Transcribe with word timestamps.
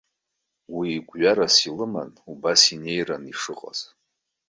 Уи 0.75 0.89
гәҩарас 1.07 1.55
илыман 1.69 2.09
убас 2.31 2.61
инеираны 2.73 3.27
ишыҟаз. 3.31 3.79